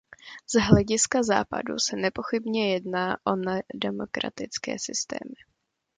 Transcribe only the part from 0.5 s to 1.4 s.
hlediska